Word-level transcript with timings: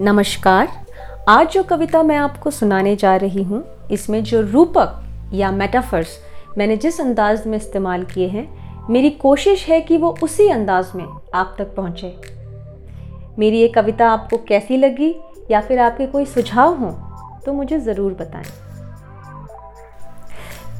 नमस्कार। 0.00 0.68
आज 1.28 1.52
जो 1.52 1.62
कविता 1.62 2.02
मैं 2.02 2.16
आपको 2.16 2.50
सुनाने 2.50 2.94
जा 2.96 3.14
रही 3.16 3.42
हूँ, 3.42 3.62
इसमें 3.90 4.22
जो 4.24 4.40
रूपक 4.42 5.30
या 5.34 5.50
मेटाफर्स 5.50 6.16
मैंने 6.58 6.76
जिस 6.76 7.00
अंदाज 7.00 7.46
में 7.46 7.56
इस्तेमाल 7.58 8.04
किए 8.04 8.26
हैं, 8.28 8.46
मेरी 8.90 9.10
कोशिश 9.10 9.66
है 9.68 9.80
कि 9.80 9.96
वो 9.96 10.14
उसी 10.22 10.48
अंदाज 10.48 10.90
में 10.94 11.04
आप 11.34 11.54
तक 11.58 11.74
पहुँचे। 11.76 12.14
मेरी 13.38 13.60
ये 13.60 13.68
कविता 13.68 14.10
आपको 14.10 14.38
कैसी 14.48 14.76
लगी 14.76 15.14
या 15.50 15.60
फिर 15.60 15.78
आपके 15.78 16.06
कोई 16.06 16.26
सुझाव 16.26 16.74
हों 16.74 16.92
तो 17.40 17.52
मुझे 17.52 17.78
ज़रूर 17.78 18.12
बताएँ। 18.12 18.44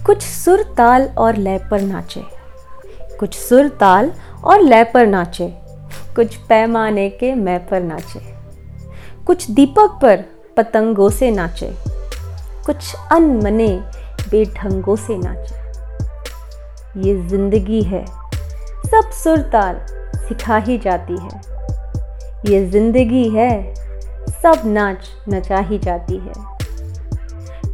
कुछ 0.06 0.22
सुर 0.22 0.62
ताल 0.76 1.08
और 1.18 1.36
लय 1.36 1.58
पर 1.70 1.80
नाचे। 1.82 2.24
कुछ 3.18 3.38
सुर 3.38 3.68
ताल 3.80 4.12
और 4.44 4.62
लय 4.62 4.84
पर 4.84 5.06
नाचे। 5.06 5.52
कुछ 6.16 6.36
पैमाने 6.38 7.08
के 7.10 7.34
मैं 7.34 7.66
पर 7.66 7.82
नाचे। 7.82 8.32
कुछ 9.27 9.50
दीपक 9.50 9.98
पर 10.02 10.24
पतंगों 10.56 11.09
से 11.10 11.30
नाचे, 11.30 11.70
कुछ 12.66 12.95
अनमने 13.12 13.69
बेढंगों 14.30 14.97
से 14.97 15.16
नाचे। 15.19 15.62
ये 17.00 17.14
ज़िंदगी 17.28 17.83
है, 17.83 18.05
सब 18.87 19.10
सुर 19.14 19.38
ताल 19.52 19.80
सिखा 20.19 20.56
ही 20.56 20.78
जाती 20.78 21.16
है। 21.16 21.41
ये 22.47 22.64
ज़िंदगी 22.66 23.28
है, 23.28 23.74
सब 24.42 24.62
नाच 24.66 25.09
नचा 25.28 25.59
ही 25.61 25.78
जाती 25.78 26.19
है। 26.19 26.33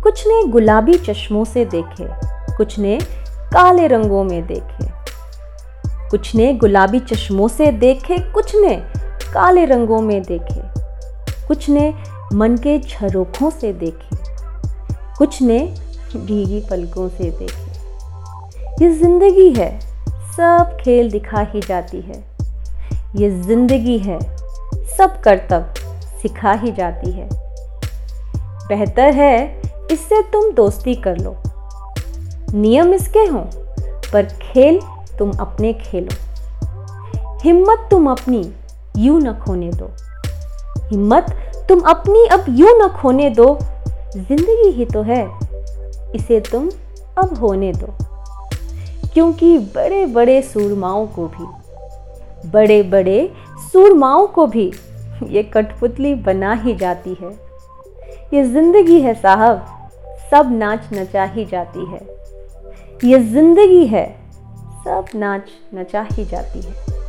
कुछ 0.03 0.27
ने 0.27 0.43
गुलाबी 0.51 0.99
चश्मों 1.01 1.45
से 1.45 1.65
देखे, 1.65 2.09
कुछ 2.57 2.79
ने 2.79 2.99
काले 3.53 3.87
रंगों 3.87 4.25
में 4.25 4.47
देखे। 4.47 4.89
कुछ 6.11 6.35
ने 6.35 6.53
गुलाबी 6.55 7.01
चश्मों 7.01 7.49
से 7.49 7.73
देखे, 7.73 8.19
कुछ 8.33 8.55
ने 8.57 8.77
काले 9.35 9.65
रंगों 9.65 10.01
में 10.03 10.23
देखे। 10.23 10.70
कुछ 11.51 11.69
ने 11.69 11.89
मन 12.35 12.57
के 12.57 12.79
झरोखों 12.79 13.49
से 13.51 13.73
देखे, 13.73 14.17
कुछ 15.19 15.41
ने 15.43 15.59
भीगी 16.17 16.61
पलकों 16.61 17.09
से 17.09 17.31
देखे। 17.31 18.85
ये 18.85 18.91
ज़िंदगी 18.91 19.49
है, 19.53 19.69
सब 20.37 20.77
खेल 20.81 21.11
दिखा 21.11 21.41
ही 21.45 21.61
जाती 21.61 22.01
है। 22.01 22.19
ये 23.17 23.31
ज़िंदगी 23.43 23.99
है, 23.99 24.19
सब 24.97 25.21
कर्तव्य 25.21 26.19
सिखा 26.23 26.53
ही 26.53 26.73
जाती 26.73 27.11
है। 27.11 27.29
बेहतर 28.69 29.13
है, 29.13 29.63
इससे 29.93 30.23
तुम 30.23 30.53
दोस्ती 30.53 30.95
कर 30.95 31.19
लो। 31.19 31.37
नियम 32.55 32.93
इसके 32.95 33.25
हों, 33.25 33.45
पर 34.13 34.29
खेल 34.43 34.81
तुम 35.19 35.33
अपने 35.33 35.73
खेलो। 35.73 36.15
हिम्मत 37.45 37.89
तुम 37.91 38.11
अपनी, 38.11 38.43
यूँ 38.97 39.21
न 39.21 39.33
खोने 39.39 39.71
दो। 39.71 39.91
हिम्मत 40.91 41.27
तुम 41.69 41.81
अपनी 41.91 42.27
अब 42.29 42.45
यूँ 42.51 42.75
न 42.77 42.89
खोने 42.93 43.31
दो। 43.31 43.59
ज़िंदगी 44.17 44.71
ही 44.71 44.85
तो 44.85 45.03
है, 45.03 45.23
इसे 46.15 46.41
तुम 46.43 46.69
अब 47.19 47.37
होने 47.39 47.73
दो। 47.73 47.95
क्योंकि 49.15 49.57
बड़े 49.75 50.05
बड़े 50.07 50.41
सूरमाओं 50.43 51.07
को 51.07 51.27
भी 51.29 51.47
बड़े 52.51 52.83
बड़े 52.85 53.33
सूरमाओं 53.73 54.27
को 54.27 54.47
भी 54.47 54.71
ये 55.29 55.43
कठपुतली 55.55 56.15
बना 56.17 56.53
ही 56.55 56.75
जाती 56.75 57.17
है। 57.21 57.31
ये 58.35 58.45
ज़िंदगी 58.45 59.01
है 59.01 59.15
साहब, 59.15 59.67
सब 60.31 60.51
नाच 60.53 60.89
नचा 60.93 61.25
ही 61.25 61.45
जाती 61.45 61.87
है। 61.87 62.01
ये 63.05 63.19
ज़िंदगी 63.21 63.87
है, 63.87 64.07
सब 64.85 65.07
नाच 65.15 65.51
नचा 65.75 66.07
ही 66.13 66.25
जाती 66.25 66.61
है। 66.61 67.00